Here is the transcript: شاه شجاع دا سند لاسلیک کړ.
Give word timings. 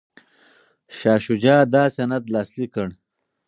شاه 0.97 1.19
شجاع 1.25 1.59
دا 1.73 1.83
سند 1.95 2.23
لاسلیک 2.33 2.69
کړ. 2.75 2.87